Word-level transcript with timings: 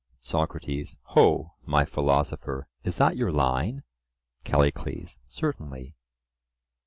SOCRATES: 0.21 0.97
Ho! 1.13 1.53
my 1.63 1.85
philosopher, 1.85 2.67
is 2.83 2.97
that 2.97 3.17
your 3.17 3.31
line? 3.31 3.83
CALLICLES: 4.45 5.19
Certainly. 5.27 5.93